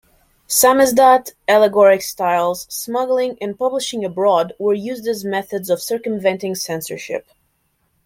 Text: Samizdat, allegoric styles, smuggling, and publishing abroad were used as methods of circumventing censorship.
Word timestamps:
Samizdat, 0.47 1.31
allegoric 1.47 2.01
styles, 2.01 2.65
smuggling, 2.73 3.37
and 3.39 3.55
publishing 3.55 4.03
abroad 4.03 4.51
were 4.57 4.73
used 4.73 5.07
as 5.07 5.23
methods 5.23 5.69
of 5.69 5.79
circumventing 5.79 6.55
censorship. 6.55 7.27